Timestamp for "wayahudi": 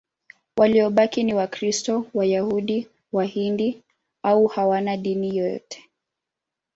2.13-2.87